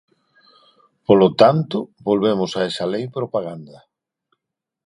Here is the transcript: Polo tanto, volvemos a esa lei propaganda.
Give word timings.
Polo 1.07 1.29
tanto, 1.41 1.77
volvemos 2.09 2.51
a 2.55 2.61
esa 2.69 2.85
lei 2.93 3.03
propaganda. 3.17 3.77